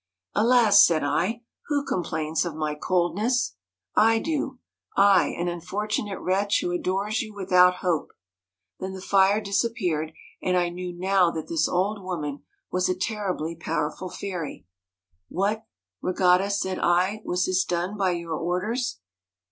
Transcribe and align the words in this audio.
'"Alas!" 0.33 0.83
said 0.83 1.03
I, 1.03 1.43
"who 1.67 1.85
complains 1.85 2.43
of 2.43 2.55
my 2.55 2.73
coldness?" 2.73 3.53
*" 3.71 3.81
I 4.13 4.17
do 4.17 4.57
I, 4.97 5.27
an 5.27 5.47
unfortunate 5.47 6.19
wretch 6.19 6.61
who 6.61 6.71
adores 6.71 7.21
you 7.21 7.35
without 7.35 7.75
hope." 7.85 8.09
'Then 8.79 8.93
the 8.93 9.01
fire 9.03 9.39
disappeared, 9.39 10.13
and 10.41 10.57
I 10.57 10.69
knew 10.69 10.91
now 10.91 11.29
that 11.29 11.47
this 11.49 11.69
old 11.69 12.01
woman 12.01 12.41
was 12.71 12.89
a 12.89 12.95
terribly 12.95 13.55
powerful 13.55 14.09
fairy. 14.09 14.65
'"What, 15.29 15.67
Ragotta," 16.03 16.49
said 16.49 16.79
I, 16.79 17.21
"was 17.23 17.45
this 17.45 17.63
done 17.63 17.95
by 17.95 18.13
your 18.13 18.33
orders 18.33 18.97